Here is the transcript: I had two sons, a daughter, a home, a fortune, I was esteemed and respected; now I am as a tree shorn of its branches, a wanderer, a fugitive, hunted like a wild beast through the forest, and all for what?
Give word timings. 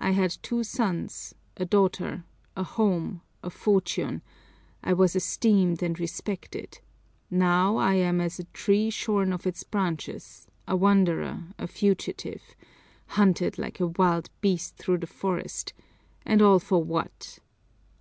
I 0.00 0.10
had 0.10 0.36
two 0.42 0.64
sons, 0.64 1.32
a 1.56 1.64
daughter, 1.64 2.24
a 2.56 2.64
home, 2.64 3.20
a 3.40 3.50
fortune, 3.50 4.20
I 4.82 4.92
was 4.92 5.14
esteemed 5.14 5.80
and 5.80 5.96
respected; 6.00 6.80
now 7.30 7.76
I 7.76 7.94
am 7.94 8.20
as 8.20 8.40
a 8.40 8.44
tree 8.52 8.90
shorn 8.90 9.32
of 9.32 9.46
its 9.46 9.62
branches, 9.62 10.48
a 10.66 10.74
wanderer, 10.74 11.44
a 11.56 11.68
fugitive, 11.68 12.42
hunted 13.14 13.58
like 13.60 13.78
a 13.78 13.86
wild 13.86 14.28
beast 14.40 14.76
through 14.76 14.98
the 14.98 15.06
forest, 15.06 15.72
and 16.26 16.42
all 16.42 16.58
for 16.58 16.82
what? 16.82 17.38